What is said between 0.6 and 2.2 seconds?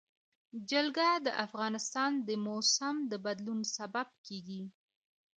جلګه د افغانستان